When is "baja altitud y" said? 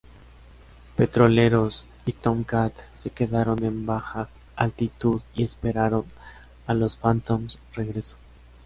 3.85-5.43